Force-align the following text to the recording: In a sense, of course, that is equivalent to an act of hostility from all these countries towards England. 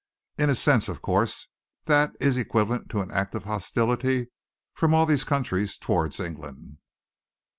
In 0.35 0.49
a 0.49 0.55
sense, 0.55 0.89
of 0.89 1.03
course, 1.03 1.45
that 1.85 2.13
is 2.19 2.35
equivalent 2.35 2.89
to 2.89 3.01
an 3.01 3.11
act 3.11 3.35
of 3.35 3.43
hostility 3.43 4.31
from 4.73 4.95
all 4.95 5.05
these 5.05 5.23
countries 5.23 5.77
towards 5.77 6.19
England. 6.19 6.77